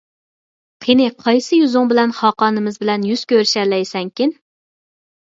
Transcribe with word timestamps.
قېنى 0.83 1.03
قايسى 1.25 1.59
يۈزۈڭ 1.59 1.91
بىلەن 1.91 2.13
خاقانىمىز 2.19 2.79
بىلەن 2.85 3.05
يۈز 3.09 3.25
كۆرۈشەلەيسەنكىن! 3.33 4.33